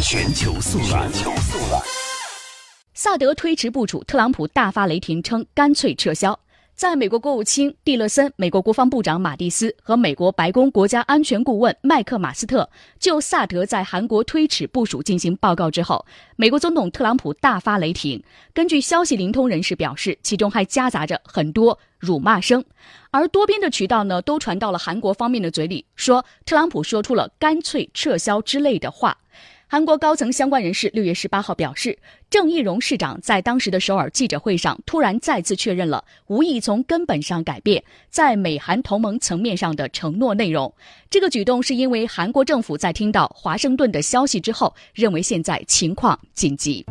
[0.00, 1.10] 全球速览。
[1.12, 1.80] 求速览
[2.92, 6.38] 萨德推迟部署，特朗普大发雷霆，称干脆撤销。
[6.74, 12.68] 在美国国务卿蒂勒森、美国国防部长马蒂斯和美国白宫国家安全顾问麦克马斯特
[12.98, 16.04] 就萨德在韩国推迟部署进行报告之后，
[16.34, 18.20] 美国总统特朗普大发雷霆。
[18.52, 22.64] 根据消息灵通人士表示，其中还夹杂着很多辱骂声，
[23.12, 29.16] 而多边的渠道呢都传到了韩国方面的嘴里，说特朗普说出了“干脆撤销”之类的话。
[29.66, 31.98] 韩国高层相关人士六月十八号表示，
[32.30, 40.72] 郑义溶市长在当时的首尔记者会上突然再次确认了无意从根本上改变在美韩同盟层面上的承诺内容。
[41.10, 46.84] 这个举动是因为韩国政府在听到华盛顿的消息之后，认为现在情况紧急。